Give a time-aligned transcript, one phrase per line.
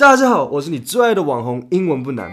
[0.00, 2.32] 大家好，我是你最爱的网红，英文不难。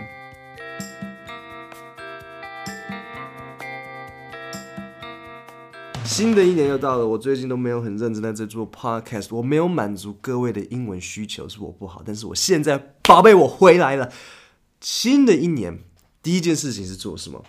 [6.06, 12.02] 新的一年又到了，我最近都没有很认真的在做 podcast，我没有满足各位的英文需求，是我不好。
[12.06, 14.14] 但是我现在，宝贝，我回来了。
[14.80, 15.78] 新的一年，
[16.24, 17.44] 第一件事情是做什么？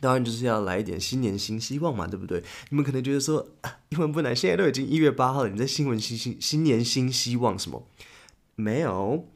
[0.00, 2.42] 当然就是要来一点新年新希望嘛，对不对？
[2.70, 3.46] 你们可能觉得说，
[3.90, 7.86] 英文不难，现在都已经一月八号了，你在新闻新新新年新希望什么？
[8.62, 9.28] 没有，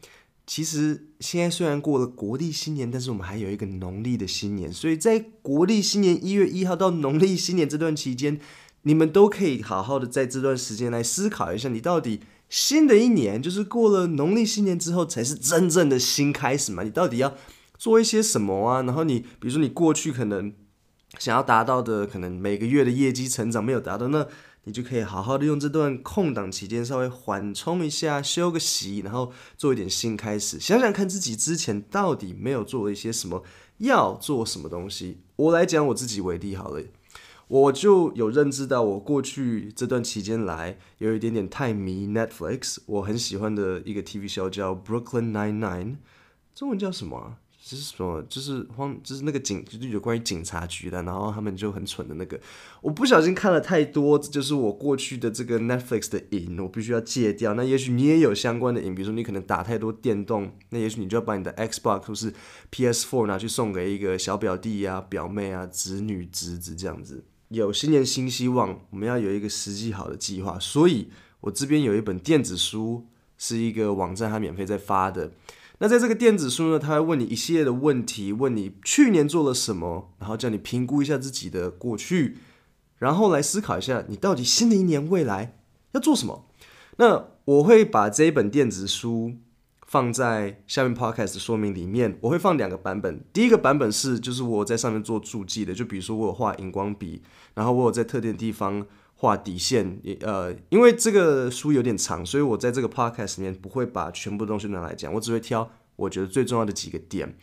[0.46, 8.38] 其实现在虽然过了国历新年，但是我们还有一个农历的新年，所以在国历新年一月一号到农历新年这段期间，
[8.82, 16.84] 你们都可以好好的在这段时间来思考一下，你到底新的一年就是过了农历新年之后才是真正的新开始嘛？
[16.84, 17.34] 你到底要
[17.76, 18.82] 做一些什么啊？
[18.82, 20.54] 然后你比如说你过去可能
[21.18, 24.28] 想要达到的，可能每个月的业绩成长没有达到，那
[24.66, 30.58] 你就可以好好的用这段空档期间稍微缓冲一下，休个息，然后做一点新开始。
[30.58, 33.44] 想想看自己之前到底没有做了一些什么，
[33.78, 35.20] 要做什么东西。
[35.36, 36.82] 我来讲我自己为例好了，
[37.46, 45.98] 我就有认知到我过去这段期间来有一点点太迷 Netflix，我很喜欢的一个 TV show 叫 Brooklyn Nine-Nine，
[46.56, 47.36] 中文叫什么？
[47.62, 52.38] 就是说，就是荒，就是那个警，就是有关于警察局的，然后他们就很蠢的那个。
[52.80, 57.54] 我不小心看了太多，这就是我过去的这个 Netflix 的瘾，我必须要戒掉。
[57.54, 62.32] 那也许你也有相关的瘾，比如说你可能打太多电动，那也许你就要把你的 Xbox 或是
[62.70, 67.24] PS4 拿去送给一个小表弟啊、表妹啊、侄女、侄子这样子。
[67.48, 70.56] 有新年新希望，我们要有一个实际好的计划。
[70.60, 71.08] 所以
[71.40, 75.32] 我这边有一本电子书，是一个网站，它免费在发的。
[75.78, 82.38] 那在这个电子书呢，他会问你一系列的问题，问你去年做了什么，然后叫你评估一下自己的过去，
[82.98, 85.58] 然后来思考一下你到底新的一年未来
[85.92, 86.46] 要做什么。
[86.96, 89.34] 那我会把这一本电子书
[89.86, 93.22] 放在下面 podcast 的说明里面，我会放两个版本。
[93.32, 97.22] 第一个版本是就是我在上面做注记的，就比如说我有画荧光笔，
[97.54, 98.86] 然后我有在特定地方。
[99.16, 107.36] 画底线，呃，因为这个书有点长，所以我在这个 podcast 里面不会把全部东西拿来讲，我只会挑我觉得最重要的几个点。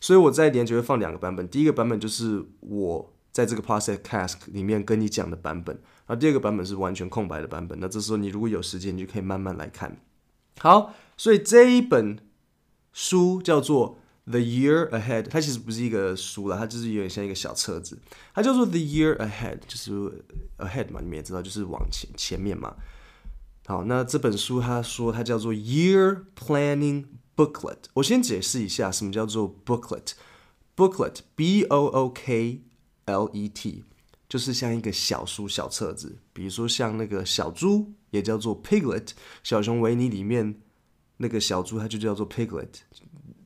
[0.00, 5.76] 所以我在连结会放两个版本，第一个版本就是我在这个 podcast 里面跟你讲的版本，
[6.06, 7.78] 然后第二个版本是完全空白的版本。
[7.78, 9.98] 那这时候你如果有时间，你就可以慢慢来看。
[10.58, 12.18] 好，所以这一本
[12.92, 13.99] 书叫做。
[14.30, 17.98] The Year Ahead，它其实不是一个书了，它就是有点像一个小册子。
[18.32, 19.90] 它叫做 The Year Ahead，就是
[20.58, 22.76] Ahead 嘛，你们也知道，就是往前前面嘛。
[23.66, 27.78] 好，那这本书它说它叫做 Year Planning Booklet。
[27.94, 30.12] 我先解释一下什么叫做 Booklet。
[30.76, 32.62] Booklet，B O O K
[33.04, 33.84] L E T，
[34.28, 36.18] 就是像一个小书、小册子。
[36.32, 39.10] 比如说像那个小猪，也叫做 Piglet，
[39.42, 40.60] 小熊维尼里面
[41.18, 42.68] 那个小猪，它就叫做 Piglet。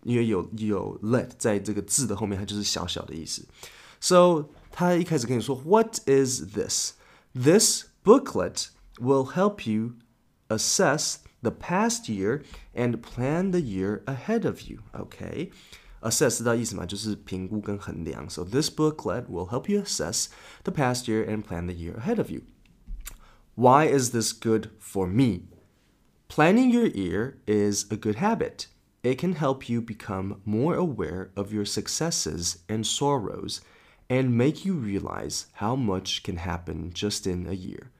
[0.04, 3.48] 因为有有 let 在这个字的后面，它就是小小的意思。
[4.00, 6.94] So 他一开始跟你说，What is this?
[7.34, 8.68] This booklet
[8.98, 9.96] will help you
[10.48, 14.80] assess the past year and plan the year ahead of you.
[14.94, 15.52] Okay?
[16.02, 16.86] Assess 知道意思吗？
[16.86, 18.30] 就是评估跟衡量。
[18.30, 20.28] So this booklet will help you assess
[20.64, 22.44] the past year and plan the year ahead of you.
[23.56, 25.50] Why is this good for me?
[26.30, 28.68] Planning your year is a good habit.
[29.04, 33.62] It can help you become more aware of your successes and sorrows
[34.10, 37.92] and make you realize how much can happen just in a year.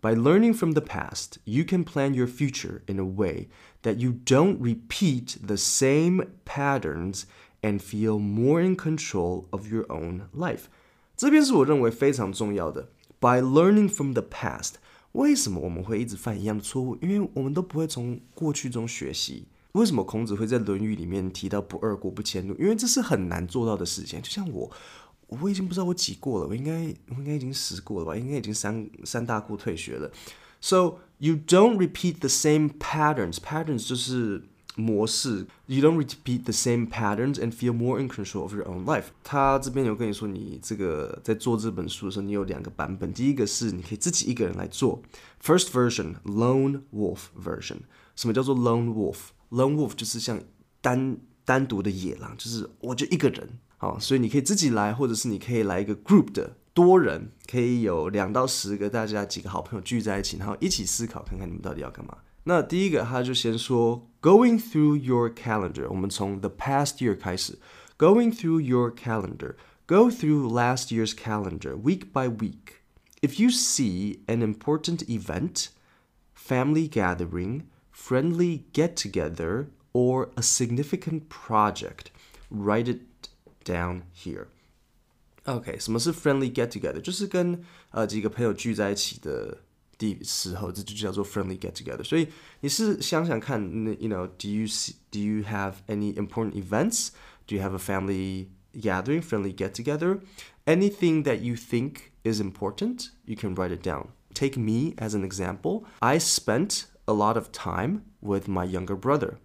[0.00, 3.48] By learning from the past, you can plan your future in a way
[3.82, 7.26] that you don't repeat the same patterns
[7.62, 10.68] and feel more in control of your own life.
[11.16, 12.88] 这边是我认为非常重要的。
[13.20, 14.74] By learning from the past，
[15.12, 16.96] 为什么我们会一直犯一样的错误？
[17.02, 19.48] 因为我们都不会从过去中学习。
[19.73, 22.53] 为什么孔子会在《论语》里面提到“不二过，不迁怒”？
[22.61, 24.21] 因为这是很难做到的事情。
[24.21, 24.71] 就像我，
[25.27, 28.15] 我已经不知道我几过了，我应该我应该已经十过了吧？
[28.15, 30.11] 应该已经三三大过退学了。
[30.61, 33.37] So you don't repeat the same patterns.
[33.37, 34.43] Patterns 就是
[34.75, 35.47] 模式。
[35.65, 39.05] You don't repeat the same patterns and feel more in control of your own life.
[39.23, 43.11] 他这边有跟你说，你这个在做这本书的时候，你有两个版本。
[43.11, 45.01] 第一个是你可以自己一个人来做
[45.43, 47.77] ，First version, lone wolf version。
[48.15, 49.17] 什么叫做 lone wolf？
[49.52, 50.40] wolf？Lone wolf 就是像
[50.80, 62.18] 单单独的野狼，就是我就一个人，好，所以你可以自己来，或者是你可以来一个 group 的多人，可以有两到十个，大家几个好朋友聚在一起，然后一起思考，看看你们到底要干嘛。
[62.44, 67.58] 那第一个他就先说，Going through your calendar，我们从 the past year 开始，
[67.98, 72.76] Going through your calendar，Go through last year's calendar week by week.
[73.20, 75.66] If you see an important event,
[76.34, 77.62] family gathering,
[77.92, 82.10] friendly get together or a significant project.
[82.50, 83.00] Write it
[83.64, 84.46] down here.
[85.44, 87.00] OK，什么是 friendly get together？
[87.00, 89.58] 就是跟呃几个朋友聚在一起的
[89.96, 92.04] 的时候，这就叫做 friendly get together。
[92.04, 92.28] 所以
[92.60, 93.60] 你是想想看，
[93.98, 97.08] you know，do you see, do you have any important events?
[97.46, 100.20] Do you have a family gathering, friendly get together?
[100.66, 104.08] Anything that you think is important, you can write it down.
[104.34, 105.86] Take me as an example.
[106.00, 109.38] I spent a lot of time with my younger brother.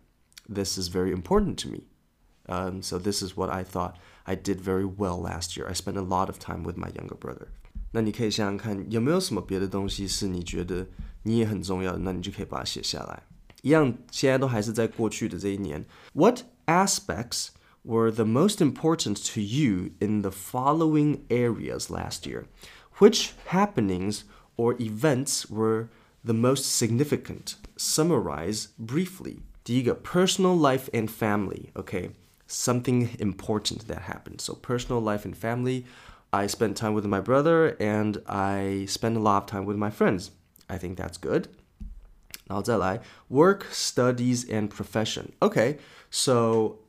[0.47, 1.83] This is very important to me.
[2.47, 3.95] Um, so this is what I thought
[4.25, 5.65] I did very well last year.
[5.69, 7.47] I spent a lot of time with my younger brother.
[7.91, 10.87] 那你可以想想看，有没有什么别的东西是你觉得
[11.23, 11.99] 你也很重要的？
[11.99, 13.23] 那你就可以把它写下来。
[13.61, 15.85] 一样，现在都还是在过去的这一年。
[16.13, 17.49] What aspects
[17.83, 22.45] were the most important to you in the following areas last year?
[22.97, 24.23] Which happenings
[24.57, 25.87] or events were
[26.27, 27.55] the most significant?
[27.77, 29.39] Summarize briefly.
[29.63, 31.71] 第一个，personal life and family.
[31.73, 32.11] Okay,
[32.47, 34.39] something important that happened.
[34.39, 35.85] So personal life and family.
[36.31, 39.91] I spent time with my brother and I spent a lot of time with my
[39.91, 40.31] friends.
[40.67, 41.45] I think that's good.
[42.45, 45.31] 然后再来 work, studies, and profession.
[45.39, 45.77] Okay,
[46.09, 46.79] so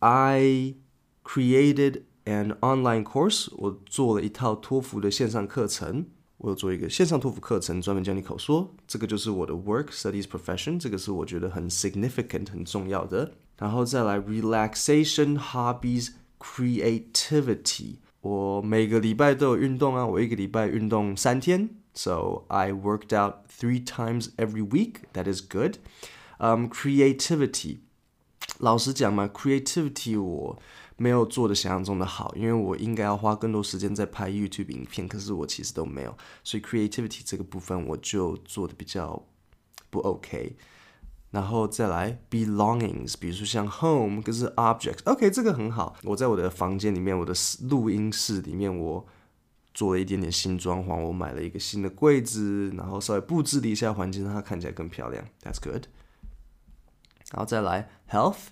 [0.00, 0.74] I
[1.22, 3.48] created an online course.
[3.56, 6.06] 我做了一套托福的线上课程。
[6.40, 8.74] 我有做一个线上托福课程，专门教你口说。
[8.86, 10.78] 这个就是我的 work, studies, profession。
[10.78, 13.32] 这个是我觉得很 significant 很重要的。
[13.58, 17.96] 然后再来 relaxation, hobbies, creativity。
[18.20, 25.02] 我每个礼拜都有运动啊，我一个礼拜运动三天，so I worked out three times every week.
[25.14, 25.76] That is good.
[26.38, 27.78] Um, creativity，
[28.58, 30.58] 老实讲嘛，creativity 我
[30.97, 39.25] 没有做的想象中的好，因为我应该要花更多时间在拍 YouTube 影片，可是我其实都没有，所以 creativity 这个部分我就做的比较
[39.89, 40.55] 不 OK。
[41.31, 45.95] 然后再来 belongings，比如说像 home，可是 objects，OK，这个很好。
[46.03, 47.33] 我在我的房间里面，我的
[47.69, 49.07] 录音室里面，我
[49.73, 55.25] 做了一点点新装潢，我买了一个新的柜子，然后稍微布置了一下环境，让它看起来更漂亮。
[55.41, 55.85] That's good。
[57.31, 58.47] 然后再来 health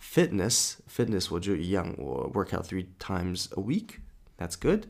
[0.00, 4.84] health，fitness，fitness 我就一样，我 work out three times a week。That's good。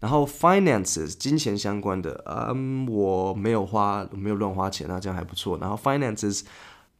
[0.00, 5.58] 然后 finances，金钱相关的，嗯，我没有花，没有乱花钱，那这样还不错。
[5.58, 6.42] 然后 finances。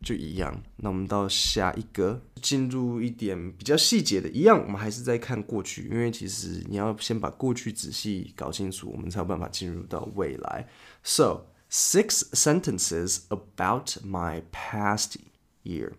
[0.02, 10.68] 就一样，那我们到下一个，进入一点比较细节的，一样，我们还是在看过去，因为其实你要先把过去仔细搞清楚，我们才有办法进入到未来。
[11.02, 15.14] So six sentences about my past
[15.62, 15.92] year.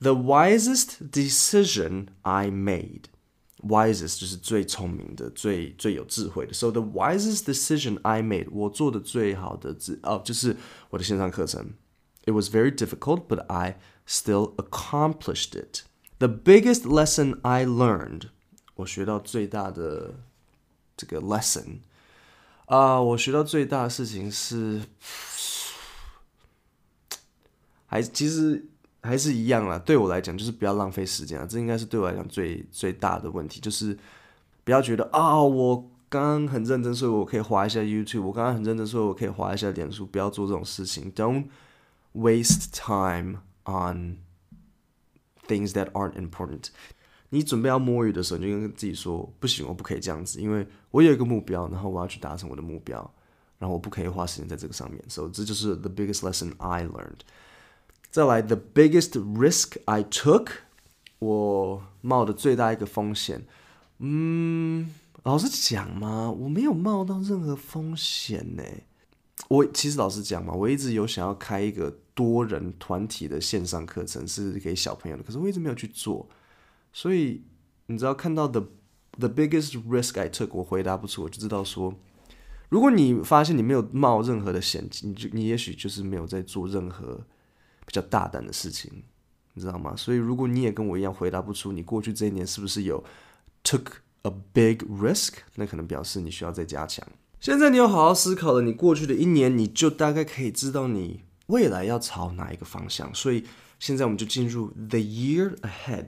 [0.00, 3.04] The wisest decision I made.
[3.62, 6.54] Wisest 就是最聪明的，最最有智慧的。
[6.54, 10.56] So the wisest decision I made，我做的最好的智哦，就是
[10.88, 11.74] 我的线上课程。
[12.24, 15.82] It was very difficult, but I still accomplished it.
[16.18, 18.30] The biggest lesson I learned，
[18.76, 20.14] 我学到最大的
[20.96, 21.80] 这个 lesson
[22.64, 24.82] 啊，uh, 我学到最大的事情是，
[27.86, 28.66] 还其实
[29.05, 29.77] 还是一样啦。
[29.79, 33.97] 对我来讲，就是不要浪费时间啊，这应该是对我来讲最最大的问题，就是
[34.63, 35.77] 不要觉得啊，我
[36.09, 41.11] 刚刚很认真，所以我可以划一下 YouTube，我刚刚很认真，所以我可以划一下脸书，不要做这种事情。
[41.13, 41.45] Don't
[42.13, 44.17] waste time on
[45.47, 46.69] things that aren't important。
[47.29, 52.97] 你准备要摸鱼的时候，你就跟自己说：“不行，我不可以这样子，因为我有一个目标，然后我要去达成我的目标，
[53.57, 57.21] 然后我不可以花时间在这个上面。”所以这就是 the biggest lesson I learned。
[58.15, 60.47] 再来，the biggest risk I took，
[61.19, 63.45] 我冒的最大一个风险。
[63.97, 64.89] 嗯，
[65.23, 68.63] 老实讲嘛，我没有冒到任何风险呢。
[69.49, 76.29] 我其实老实讲嘛，我一直有想要开一个多人团体的线上课程，是给小朋友的，可是我一直没有去做。
[76.93, 77.43] 所以
[77.87, 78.65] 你知道，看到 the
[79.19, 81.93] the biggest risk I took，我回答不出，我就知道说，
[82.69, 87.19] 如果你发现你没有冒任何的险，你就你也许就是没有在做任何
[87.85, 88.91] 比较大胆的事情，
[89.53, 89.95] 你知道吗？
[89.95, 93.03] 所以如果你也跟我一样回答不出，你过去这一年是不是有
[93.63, 93.85] took
[94.23, 97.07] a big risk，那可能表示你需要再加强。
[97.39, 103.13] 现在你有好好思考了，你过去的一年，你就大概可以知道你未来要朝哪一个方向。
[103.13, 103.45] 所以
[103.79, 106.07] 现在我们就进入 the year ahead.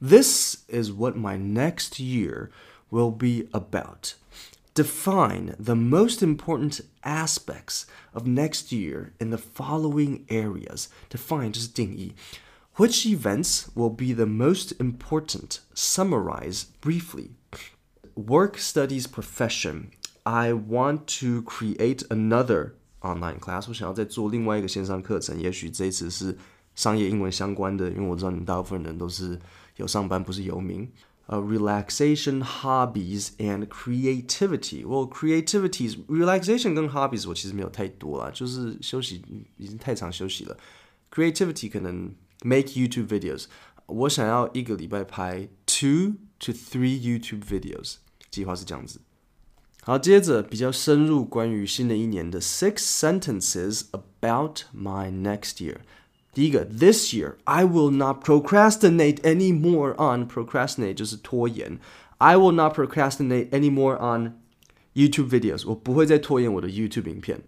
[0.00, 2.50] This is what my next year
[2.90, 4.14] will be about.
[4.77, 10.87] Define the most important aspects of next year in the following areas.
[11.11, 12.13] Define 就是定义。
[12.77, 15.59] Which events will be the most important?
[15.75, 17.33] Summarize briefly
[18.15, 19.91] work studies profession.
[20.23, 23.65] I want to create another online class.
[23.67, 26.35] 我想要再做另外一个线上课程，也许这一次是
[26.73, 29.39] 商业英文相关的，因为我知道你们大部分人都是
[29.75, 30.91] 有上班，不是游民。
[31.27, 34.83] 呃、uh,，relaxation, hobbies and creativity.
[34.85, 39.23] Well, creativity, relaxation 跟 hobbies 我其实没有太多啦，就是休息
[39.57, 40.57] 已经太常休息了。
[41.09, 43.45] Creativity 可能 make YouTube videos，
[43.85, 47.95] 我想要一个礼拜拍 two to three YouTube videos，
[48.29, 48.99] 计划是这样子。
[49.83, 55.77] 好，接着比较深入关于新的一年的 six sentences about my next year。
[56.37, 61.77] 第一个，This year I will not procrastinate anymore on procrastinate 就是拖延。
[62.17, 64.39] I will not procrastinate anymore on
[64.95, 65.67] YouTube videos。
[65.67, 67.41] 我不会再拖延我的 YouTube 影片。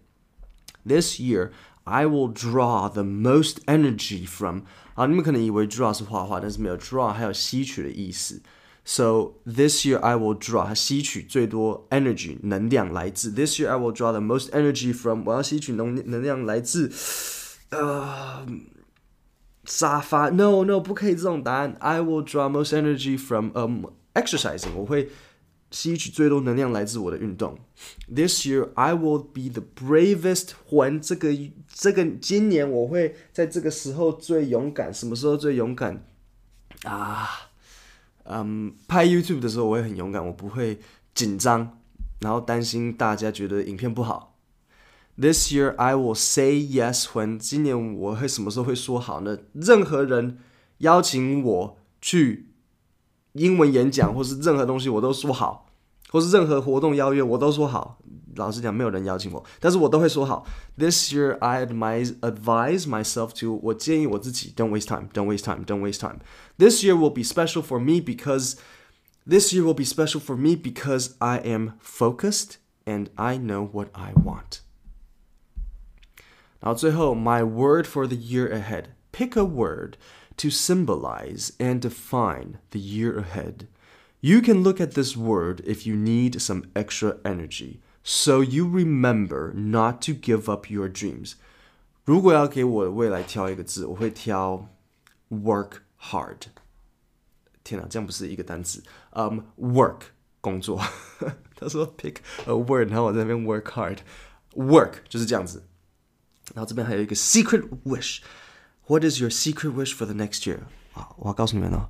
[0.86, 1.50] This year
[1.86, 4.62] I will draw the most energy from。
[4.94, 8.44] 啊，你们可能以为 draw 是画画，但是没有 draw 还有吸取的意思。
[8.86, 13.32] So this year I will draw，它吸取最多 energy 能量来自。
[13.32, 15.24] This year I will draw the most energy from。
[15.26, 16.92] 我要吸取能能量来自，
[17.72, 18.46] 呃。
[19.65, 21.77] 沙发？No No，不可以这种答案。
[21.81, 24.75] I will draw most energy from um exercising。
[24.75, 25.11] 我会
[25.71, 27.59] 吸取最多能量来自我的运动。
[28.13, 31.01] This year I will be the bravest one。
[31.01, 31.29] 这个
[31.69, 34.93] 这个今年我会在这个时候最勇敢。
[34.93, 36.05] 什么时候最勇敢？
[36.85, 37.29] 啊，
[38.25, 40.81] 嗯，拍 YouTube 的时候我会很勇敢，我不会
[41.15, 41.79] 紧张，
[42.21, 44.30] 然后担心大家觉得影片不好。
[45.18, 49.38] This year I will say yes when 今年我会什么时候会说好呢？
[49.54, 50.40] 任何人
[50.80, 52.50] 邀请我去
[53.32, 55.68] 英文演讲，或是任何东西我都说好，
[56.10, 58.00] 或是任何活动邀约我都说好。
[58.36, 60.46] 老实讲，没有人邀请我，但是我都会说好。
[60.78, 66.02] This year I advise advise myself to 我建议我自己 don't waste time, don't waste time, don't waste
[66.02, 66.20] time.
[66.58, 68.56] This year will be special for me because
[69.26, 73.88] this year will be special for me because I am focused and I know what
[73.94, 74.60] I want.
[76.60, 78.86] 然后最后，my word for the year ahead.
[79.12, 79.98] Pick a word
[80.38, 83.68] to symbolize and define the year ahead.
[84.22, 89.54] You can look at this word if you need some extra energy, so you remember
[89.54, 91.34] not to give up your dreams.
[92.04, 94.68] 如果要给我的未来挑一个字，我会挑
[95.30, 96.38] work hard。
[97.64, 98.84] 天哪，这样不是一个单词。
[99.12, 100.02] 嗯、um,，work
[100.42, 100.82] 工作。
[101.56, 105.64] 他说 pick a word，然后我在那边 work hard。work 就是这样子。
[106.55, 108.19] 然后这边还有一个 secret wish。
[108.87, 110.59] What is your secret wish for the next year？
[110.95, 111.89] 啊，我要告诉你们哦，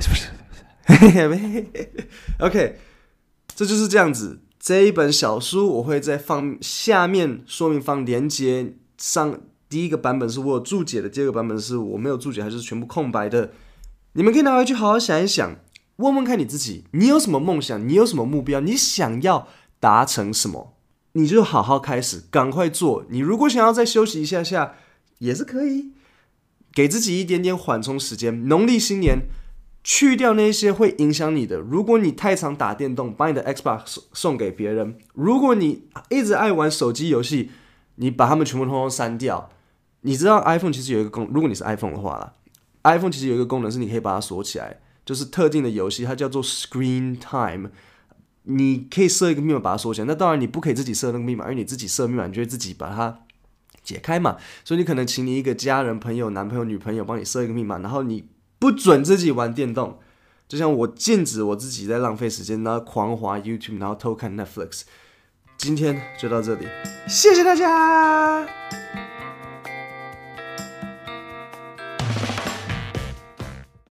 [0.00, 0.28] 是 不是？
[2.38, 2.78] OK，
[3.54, 4.40] 这就是这样子。
[4.58, 9.40] 这一本小书我会在放下面说明放连接上。
[9.68, 13.52] 第一个版本是我有注解的，第二个版本是我没有注解，还是全部空白的。
[14.12, 15.56] 你们可以拿回去好好想一想，
[15.96, 17.88] 问问看你自己，你有什么梦想？
[17.88, 18.60] 你有什么目标？
[18.60, 19.48] 你想要
[19.80, 20.76] 达成什么？
[21.12, 23.04] 你就好好开始，赶快做。
[23.10, 24.74] 你如果想要再休息一下下，
[25.18, 25.92] 也是可以，
[26.72, 28.48] 给自己一点点缓冲时间。
[28.48, 29.28] 农历新年，
[29.84, 31.58] 去掉那些会影响你的。
[31.58, 37.50] 如果你太常打电动，把你的 Xbox 送给别人；如果你一直爱玩手机游戏，
[37.96, 39.50] 你把它们全部通通删掉。
[40.00, 42.32] 你知道 iPhone 其实有一个功，如果你是 iPhone 的话啦
[42.84, 47.70] ，iPhone 其实有一个功能是你可以把它锁起来，就是特定的游戏，它叫做 Screen Time。
[48.44, 53.20] 你可以设一个密码把它锁起来，那当然你不可以自己设那个密码，因为你自己设密码，你就会自己把它
[53.82, 54.36] 解开嘛。
[54.64, 58.24] 所以你可能请你一个家人、朋友、男朋友、女朋友帮你设一个密码，然后你
[58.58, 59.98] 不准自己玩电动，
[60.48, 64.82] 就像我禁止我自己在浪费时间，然后狂滑 YouTube，然后偷看 Netflix。
[65.56, 66.66] 今天就到这里，
[67.08, 68.46] 谢谢大家。